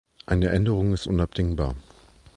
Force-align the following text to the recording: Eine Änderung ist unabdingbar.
Eine 0.25 0.49
Änderung 0.49 0.93
ist 0.93 1.05
unabdingbar. 1.05 1.75